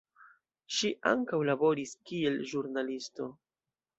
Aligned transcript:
Ŝi 0.77 0.89
ankaŭ 1.09 1.39
laboris 1.49 1.93
kiel 2.11 2.39
ĵurnalisto. 2.53 3.31